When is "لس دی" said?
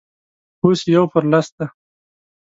1.31-1.65